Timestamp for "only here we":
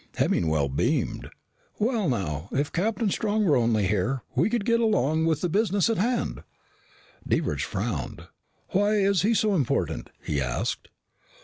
3.55-4.49